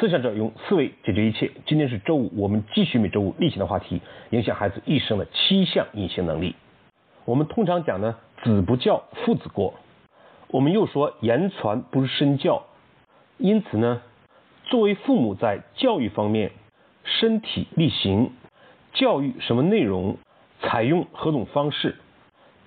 [0.00, 1.50] 思想者用思维解决一切。
[1.66, 4.00] 今天是周五，我们继续每周五例行的话题：
[4.30, 6.54] 影响孩子一生的七项隐形能力。
[7.24, 8.14] 我们通常讲呢，
[8.44, 9.74] 子不教，父子过。
[10.52, 12.62] 我们又说言传不如身教，
[13.38, 14.00] 因此呢，
[14.66, 16.52] 作为父母在教育方面，
[17.02, 18.30] 身体力行，
[18.92, 20.18] 教育什么内容，
[20.60, 21.96] 采用何种方式，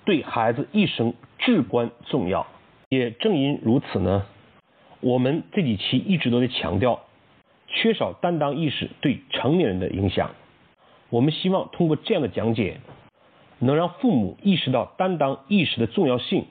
[0.04, 2.46] 对孩子一生至关重要。
[2.90, 4.26] 也正因如此呢，
[5.00, 7.00] 我们这几期一直都在强调。
[7.74, 10.32] 缺少担当意识对成年人的影响，
[11.10, 12.82] 我们希望通过这样的讲解，
[13.60, 16.46] 能让父母意识到担当意识的重要性，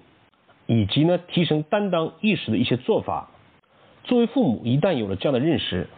[0.67, 3.31] 以及呢提升担当意识的一些做法。
[4.05, 5.89] 作为父母，一旦有了这样的认识，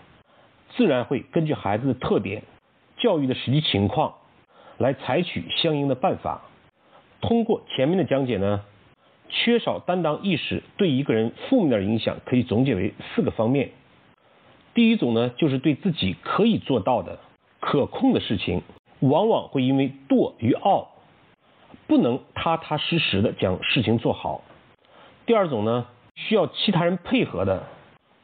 [0.74, 2.42] 自然会根据孩子的特点、
[2.98, 4.14] 教育的实际情况，
[4.78, 6.42] 来采取相应的办法。
[7.20, 8.62] 通过前面的讲解呢，
[9.28, 13.70] 缺少担当意识对一个人负面的影响可以总结为四个方面。
[14.74, 17.18] 第一种呢，就是对自己可以做到的、
[17.60, 18.62] 可控的事情，
[19.00, 20.88] 往往会因为惰与傲，
[21.86, 24.42] 不能踏踏实实的将事情做好。
[25.26, 27.66] 第二种呢，需要其他人配合的，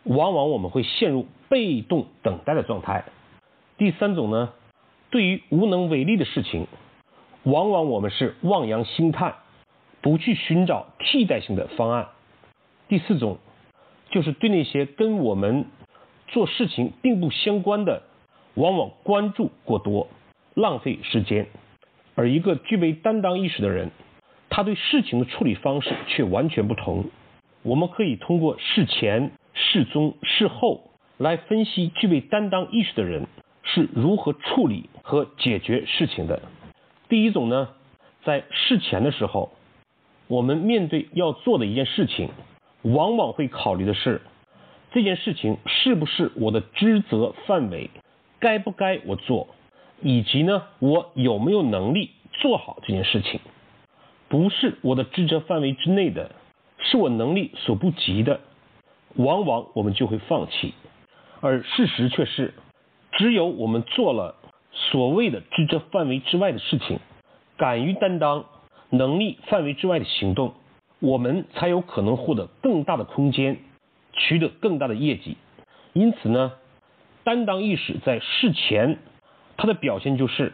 [0.04, 3.04] 往往我们会陷入被动等待的状态。
[3.76, 4.52] 第三种呢，
[5.10, 6.66] 对于无能为力的事情，
[7.42, 9.36] 往往我们是望洋兴叹，
[10.00, 12.08] 不去寻找替代性的方案。
[12.88, 13.38] 第四种，
[14.10, 15.66] 就是对那些跟我们
[16.28, 18.02] 做事情并不相关的，
[18.54, 20.08] 往往关注过多，
[20.54, 21.46] 浪费时间；
[22.14, 23.90] 而一个具备担当意识的人，
[24.50, 27.06] 他对事情的处理方式却完全不同。
[27.62, 33.26] 我们可以通过事前、事中、事后来分析具备担当意识的人
[33.62, 36.42] 是如何处理和解决事情的。
[37.08, 37.70] 第一种呢，
[38.24, 39.50] 在事前的时候，
[40.28, 42.30] 我们面对要做的一件事情，
[42.82, 44.20] 往往会考虑的是。
[44.90, 47.90] 这件事情是不是我的职责范围？
[48.40, 49.48] 该不该我做？
[50.00, 53.40] 以及呢，我有没有能力做好这件事情？
[54.28, 56.30] 不是我的职责范围之内的，
[56.78, 58.40] 是我能力所不及的，
[59.16, 60.74] 往往我们就会放弃。
[61.40, 62.54] 而事实却是，
[63.12, 64.36] 只有我们做了
[64.72, 67.00] 所谓的职责范围之外的事情，
[67.56, 68.44] 敢于担当
[68.90, 70.54] 能力范围之外的行动，
[71.00, 73.58] 我们才有可能获得更大的空间。
[74.18, 75.36] 取得更大的业绩，
[75.94, 76.52] 因此呢，
[77.24, 78.98] 担当意识在事前，
[79.56, 80.52] 它的表现就是，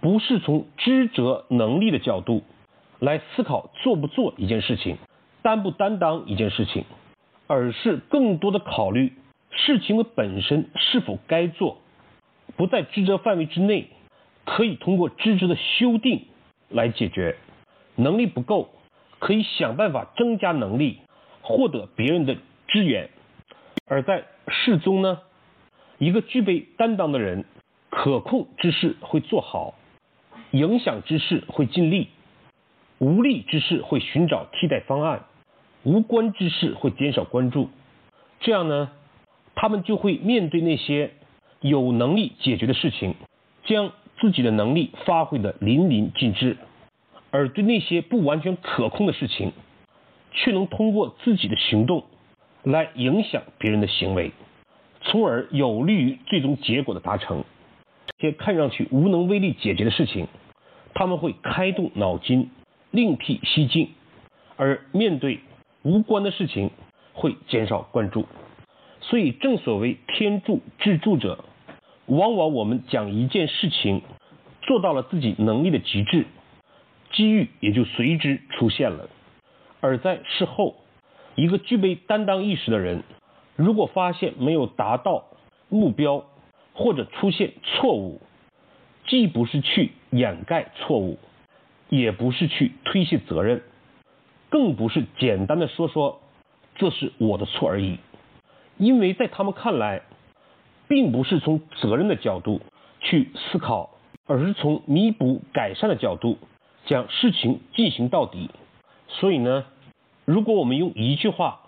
[0.00, 2.44] 不是从职责能力的角度
[2.98, 4.98] 来思考做不做一件事情，
[5.42, 6.84] 担不担当一件事情，
[7.46, 9.14] 而是更多的考虑
[9.50, 11.78] 事情的本身是否该做，
[12.56, 13.88] 不在职责范围之内，
[14.44, 16.26] 可以通过职责的修订
[16.68, 17.36] 来解决，
[17.96, 18.70] 能力不够，
[19.18, 20.98] 可以想办法增加能力，
[21.40, 22.36] 获得别人的。
[22.70, 23.10] 支援，
[23.86, 25.20] 而在事中呢，
[25.98, 27.44] 一个具备担当的人，
[27.90, 29.74] 可控之事会做好，
[30.52, 32.08] 影响之事会尽力，
[32.98, 35.24] 无力之事会寻找替代方案，
[35.82, 37.70] 无关之事会减少关注。
[38.38, 38.92] 这样呢，
[39.56, 41.10] 他们就会面对那些
[41.60, 43.16] 有能力解决的事情，
[43.64, 46.54] 将自己的能力发挥的淋漓尽致；
[47.32, 49.52] 而对那些不完全可控的事情，
[50.32, 52.04] 却能通过自己的行动。
[52.62, 54.32] 来影响别人的行为，
[55.02, 57.44] 从而有利于最终结果的达成。
[58.18, 60.26] 这些看上去无能为力解决的事情，
[60.94, 62.50] 他们会开动脑筋，
[62.90, 63.88] 另辟蹊径；
[64.56, 65.40] 而面对
[65.82, 66.70] 无关的事情，
[67.14, 68.26] 会减少关注。
[69.00, 71.44] 所以，正所谓天助自助者，
[72.04, 74.02] 往往我们讲一件事情
[74.60, 76.26] 做到了自己能力的极致，
[77.12, 79.08] 机遇也就随之出现了。
[79.80, 80.76] 而在事后，
[81.36, 83.02] 一个具备担当意识的人，
[83.56, 85.24] 如果发现没有达到
[85.68, 86.24] 目标
[86.74, 88.20] 或者出现错误，
[89.06, 91.18] 既不是去掩盖错误，
[91.88, 93.62] 也不是去推卸责任，
[94.50, 96.20] 更不是简单的说说
[96.74, 97.98] 这是我的错而已，
[98.76, 100.02] 因为在他们看来，
[100.88, 102.60] 并不是从责任的角度
[103.00, 103.90] 去思考，
[104.26, 106.38] 而是从弥补改善的角度
[106.86, 108.50] 将事情进行到底，
[109.08, 109.64] 所以呢。
[110.30, 111.58] 如果我们用一句话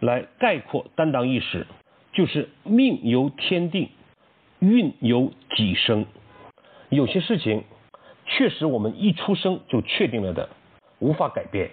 [0.00, 1.66] 来概括担当意识，
[2.14, 3.90] 就是命由天定，
[4.60, 6.06] 运由己生。
[6.88, 7.64] 有些事情
[8.24, 10.48] 确实我们一出生就确定了的，
[11.00, 11.72] 无法改变，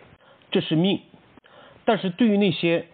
[0.51, 0.99] 这是命。
[1.85, 2.87] 但是对于那些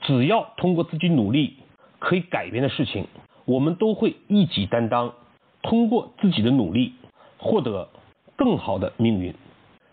[0.00, 1.58] 只要通过自己努力
[2.00, 3.06] 可以改变的事情，
[3.44, 5.14] 我们都会一己担当，
[5.62, 6.94] 通过自己的努力
[7.38, 7.88] 获得
[8.34, 9.32] 更好的命运。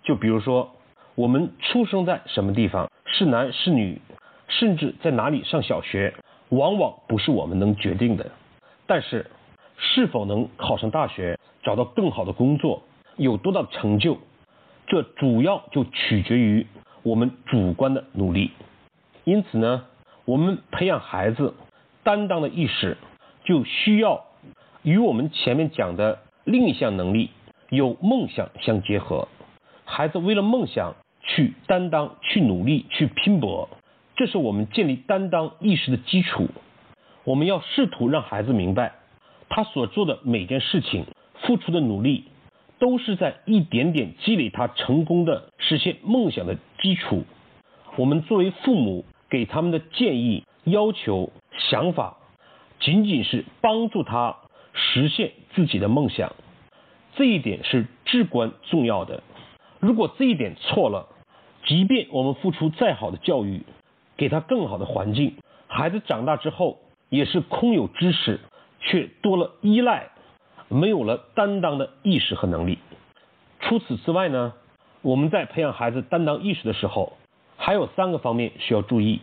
[0.01, 0.71] 就比如说。
[1.17, 3.99] 我们出生在什么地方，是男是女，
[4.47, 6.13] 甚至在哪里上小学，
[6.49, 8.29] 往往不是我们能决定的。
[8.85, 9.25] 但是，
[9.77, 12.83] 是否能考上大学、找到更好的工作、
[13.15, 14.19] 有多大的成就，
[14.85, 16.67] 这主要就取决于
[17.01, 18.51] 我们主观的努力。
[19.23, 19.85] 因此呢，
[20.23, 21.55] 我们培养孩子
[22.03, 22.95] 担当的意识，
[23.43, 24.23] 就需要
[24.83, 27.31] 与我们前面讲的另一项能力——
[27.71, 29.27] 有梦想相结合。
[29.83, 30.93] 孩子为了梦想
[31.27, 33.69] 去担当、去努力、去拼搏，
[34.15, 36.47] 这是我们建立担当意识的基础。
[37.23, 38.93] 我们要试图让孩子明白，
[39.49, 41.05] 他所做的每件事情、
[41.41, 42.23] 付出的努力，
[42.79, 47.25] 都是在一点点积累他成功的实现梦想的基础。
[47.97, 51.33] 我们作为父母给他们的建议、要求、
[51.69, 52.17] 想法，
[52.79, 54.37] 仅仅是帮助他
[54.73, 56.33] 实现自己的梦想，
[57.15, 59.21] 这一点是至关重要的。
[59.79, 61.07] 如果这一点错了，
[61.67, 63.61] 即便我们付出再好的教育，
[64.15, 65.35] 给他更好的环境，
[65.67, 66.79] 孩子长大之后。
[67.09, 68.41] 也是空有知识，
[68.81, 70.09] 却多了依赖，
[70.67, 72.79] 没有了担当的意识和能力。
[73.61, 74.51] 除此之外呢，
[75.01, 77.13] 我们在培养孩子担当意识的时候，
[77.55, 79.21] 还有三个方面需要注意。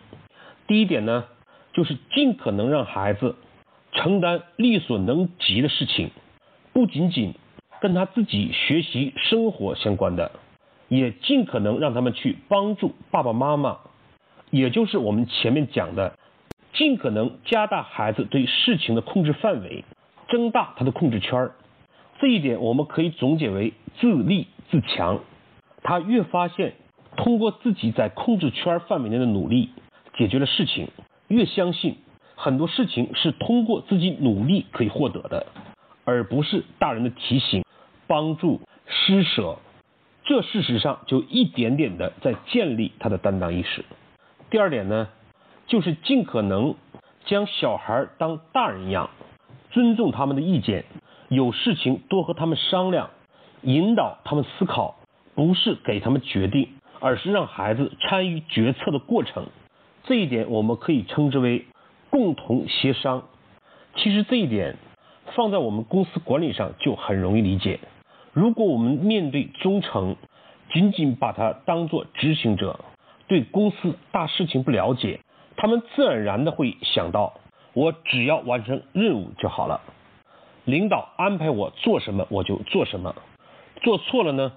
[0.66, 1.26] 第一点呢，
[1.74, 3.36] 就是尽可能让孩子
[3.92, 6.10] 承担力所能及的事情，
[6.72, 7.34] 不仅仅
[7.82, 10.32] 跟他自己学习生活相关的，
[10.96, 13.78] 也尽可能让他们去帮助爸爸妈妈，
[14.50, 16.18] 也就是我们前面讲的。
[16.72, 19.84] 尽可能加大孩子对事情的控制范围，
[20.28, 21.52] 增大他的控制圈儿。
[22.18, 25.20] 这一点我们可以总结为自立自强。
[25.84, 26.74] 他越发现
[27.16, 29.70] 通过自己在控制圈范围内的努力
[30.16, 30.88] 解决了事情，
[31.28, 31.96] 越相信
[32.34, 35.46] 很多事情是通过自己努力可以获得的，
[36.04, 37.64] 而不是大人的提醒、
[38.08, 39.58] 帮助、施舍。
[40.24, 43.84] 这事实上就一点点的在建立他的担当意识。
[44.50, 45.08] 第二点呢？
[45.66, 46.74] 就是尽可能
[47.24, 49.08] 将小孩当大人养，
[49.70, 50.84] 尊重他们的意见，
[51.28, 53.08] 有事情多和他们商量，
[53.62, 54.96] 引导他们思考，
[55.34, 56.68] 不是给他们决定，
[57.00, 59.46] 而是让孩子参与决策的过程。
[60.04, 61.64] 这一点我们可以称之为
[62.10, 63.24] 共同协商。
[63.96, 64.76] 其实这一点
[65.34, 67.80] 放在我们公司管理上就很容易理解。
[68.34, 70.16] 如果我们面对忠诚，
[70.72, 72.80] 仅仅把它当做执行者，
[73.28, 75.20] 对公司大事情不了解。
[75.56, 77.34] 他们自然而然的会想到，
[77.74, 79.80] 我只要完成任务就好了，
[80.64, 83.14] 领导安排我做什么我就做什么，
[83.82, 84.52] 做错了呢，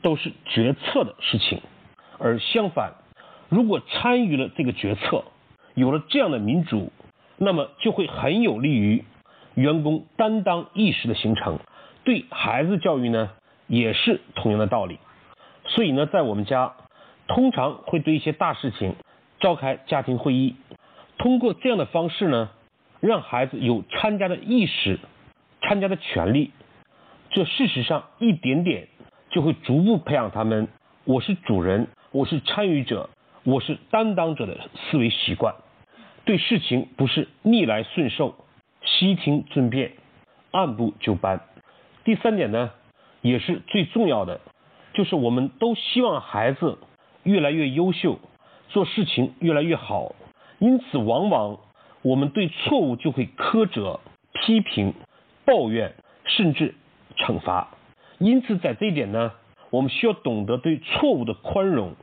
[0.00, 1.60] 都是决策的事情。
[2.18, 2.92] 而相反，
[3.48, 5.24] 如果参与了这个决策，
[5.74, 6.92] 有了这样的民主，
[7.36, 9.04] 那么就会很有利于
[9.54, 11.58] 员工担当意识的形成。
[12.08, 13.32] 对孩子教育呢，
[13.66, 14.98] 也是同样的道理。
[15.66, 16.72] 所以呢，在我们家，
[17.26, 18.96] 通常会对一些大事情。
[19.40, 20.56] 召开家庭会议，
[21.18, 22.48] 通过这样的方式呢，
[23.00, 24.98] 让孩子有参加的意识、
[25.60, 26.50] 参加的权利。
[27.28, 28.88] 这事实上一点点
[29.28, 30.68] 就会逐步培养他们
[31.04, 33.10] “我是主人，我是参与者，
[33.44, 35.54] 我是担当者”的思维习惯。
[36.24, 38.34] 对事情不是逆来顺受、
[38.82, 39.92] 悉听尊便、
[40.52, 41.42] 按部就班。
[42.08, 42.70] 第三点呢，
[43.20, 44.40] 也是最重要的，
[44.94, 46.78] 就是我们都希望孩子
[47.22, 48.18] 越来越优秀。
[48.70, 50.14] 做事情越来越好，
[50.58, 51.58] 因此往往
[52.00, 54.00] 我们对错误就会苛责、
[54.32, 54.94] 批评、
[55.44, 56.76] 抱怨，甚至
[57.18, 57.76] 惩罚。
[58.16, 59.32] 因此，在这一点呢，
[59.68, 61.94] 我们需要懂得对错误的宽容，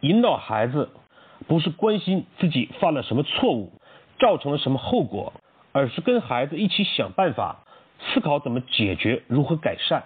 [0.00, 0.90] 引导孩子
[1.46, 3.70] 不是关心自己犯了什么错误，
[4.18, 5.32] 造成了什么后果，
[5.70, 7.63] 而是跟孩子一起想办法，
[8.12, 10.04] 思考怎么解决，如何改善。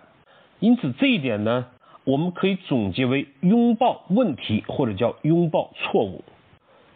[0.60, 1.66] 因此，这一点呢。
[2.04, 6.24] 我们可以总结为拥抱问题，或者叫拥抱错误。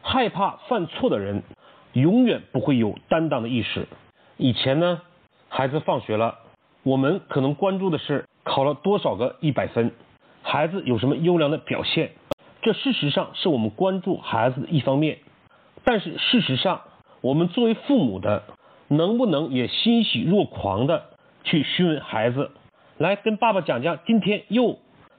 [0.00, 1.42] 害怕犯错的人，
[1.92, 3.88] 永远不会有担当的意识。
[4.38, 5.02] 以前呢，
[5.50, 6.38] 孩子放学了，
[6.82, 9.92] 我们可能关注的是考了多少个一百分，
[10.40, 12.12] 孩子有什么优良的表现。
[12.62, 15.18] 这事实上是我们关注孩子的一方面。
[15.84, 16.80] 但是事实上，
[17.20, 18.44] 我们作为父母的，
[18.96, 21.04] 能不能也欣喜若狂的
[21.44, 22.50] 去询问孩子，
[22.98, 24.78] 来跟爸爸讲讲今天又。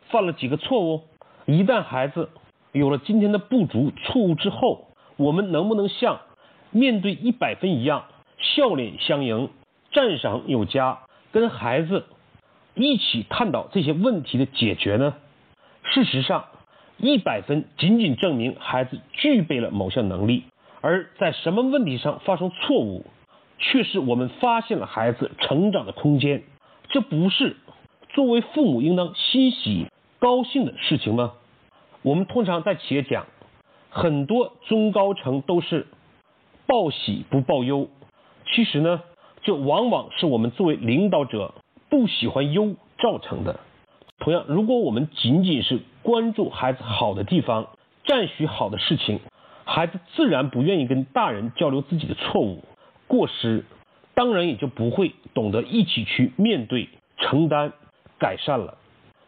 [0.10, 1.02] 犯了几个错误？
[1.46, 2.30] 一旦孩子
[2.72, 6.20] 有了今天的不足错误之后，我们能不能像
[6.70, 8.06] 面对一百分一样
[8.38, 9.50] 笑脸相迎、
[9.92, 11.00] 赞赏有加，
[11.32, 12.06] 跟孩子
[12.76, 15.16] 一起探讨这些问题的解决呢？
[15.84, 16.46] 事实上，
[16.98, 20.44] 一百分仅仅证明孩子具备了某项能力，
[20.82, 23.06] 而在什么问题上发生错误，
[23.58, 26.44] 却是我们发现了孩子成长的空间。
[26.90, 27.58] 这不是
[28.10, 29.88] 作为父母应当欣喜。
[30.20, 31.34] 高兴的事情吗？
[32.02, 33.26] 我们通常在企业讲，
[33.90, 35.88] 很多中高层都是
[36.66, 37.90] 报喜不报忧。
[38.46, 39.02] 其实呢，
[39.42, 41.54] 这往往是我们作为领导者
[41.90, 43.60] 不喜欢忧造成的。
[44.20, 47.68] 同样，如果我们仅仅是关注孩子好的地方，
[48.06, 49.20] 赞许好的事情，
[49.66, 52.64] 孩子自然不愿意跟大人交流自己的错误、
[53.14, 53.64] 过失，
[54.16, 57.74] 当然也就不会懂得一起去面对、承担、
[58.18, 58.80] 改善了。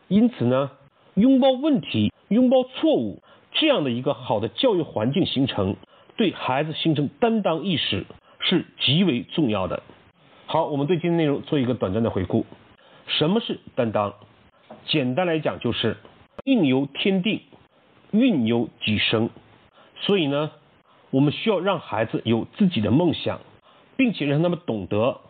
[0.08, 0.72] 因此呢，
[1.14, 5.76] 拥抱问题、拥抱错误这样的一个好的教育环境形成，
[6.18, 8.08] 对孩子形成担当意识
[8.40, 9.84] 是极为重要的。
[10.48, 12.48] 好，我们对今天内容做一个短暂的回顾。
[13.06, 14.16] 什么是担当？
[14.88, 15.98] 简单来讲，就是
[16.44, 17.42] 命由天定，
[18.10, 19.30] 运由己生。
[19.98, 20.52] 所以呢，
[21.12, 23.42] 我们需要让孩子有自己的梦想，
[23.96, 25.22] 并且让他们懂得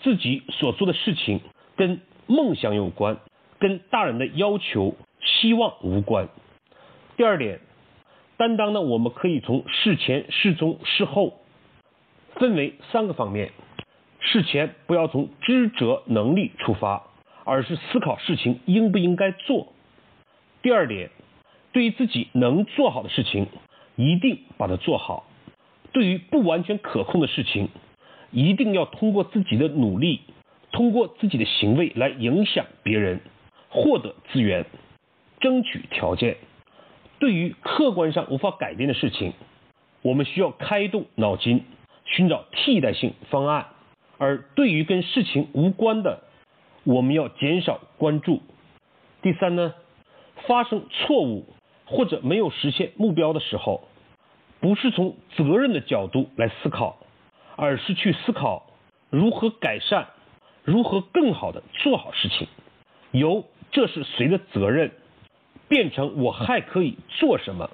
[0.00, 1.40] 自己所做的事情
[1.76, 3.18] 跟梦想有关，
[3.58, 6.28] 跟大人的要求、希望无关。
[7.16, 7.60] 第二点，
[8.36, 11.40] 担当呢，我们可以从事前、事中、事后
[12.34, 13.52] 分为三个方面。
[14.20, 17.04] 事前不要从知责能力出发。
[17.50, 19.72] 而是思考事情应不应该做。
[20.60, 21.08] 第二点，
[21.72, 23.46] 对于自己能做好的事情，
[23.96, 25.24] 一定把它做好；
[25.90, 27.70] 对于不完全可控的事情，
[28.30, 30.20] 一定要通过自己的努力，
[30.72, 33.20] 通过自己的行为来影响别人，
[33.70, 34.66] 获得资源，
[35.40, 36.36] 争取条件。
[37.18, 39.32] 对于客观上无法改变的事情，
[40.02, 41.64] 我们需要开动脑筋，
[42.04, 43.74] 寻找替代性方案；
[44.18, 46.22] 而对于跟事情无关的，
[46.84, 48.40] 我们要减少关注。
[49.20, 49.74] 第三呢，
[50.46, 51.46] 发生错误
[51.86, 53.88] 或者没有实现目标的时候，
[54.60, 56.97] 不是从责任的角度来思考，
[57.58, 58.70] 而是去思考
[59.10, 60.06] 如何改善，
[60.62, 62.46] 如何更好的做好事情。
[63.10, 64.92] 由这是谁的责任，
[65.68, 67.68] 变成我还可以做什么。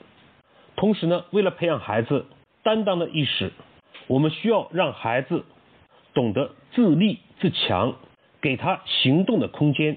[0.74, 2.24] 同时呢，为了培养孩子
[2.62, 3.52] 担当的意识，
[4.06, 5.44] 我们需要让孩子
[6.14, 7.96] 懂得自立自强。
[8.40, 9.96] 给他行动的空间，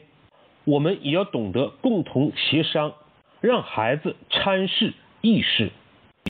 [0.63, 2.93] 我们也要懂得共同协商，
[3.41, 5.71] 让孩子参事议事，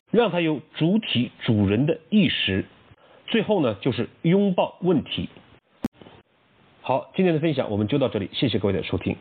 [0.10, 2.66] 让他有主体主人的意识。
[3.28, 5.30] 最后呢，就是拥抱问题。
[6.82, 9.16] 好，今天的分享我们就到这里，谢谢各位的收听。